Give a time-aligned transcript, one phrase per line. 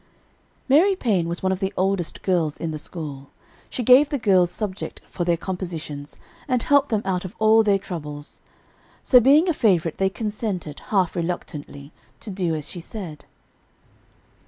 [0.67, 3.29] Mary Paine was one of the oldest girls in the school.
[3.69, 7.77] She gave the girls subjects for their compositions and helped them out of all their
[7.77, 8.41] troubles.
[9.03, 11.91] So being a favorite they consented, half reluctantly,
[12.21, 13.25] to do as she said.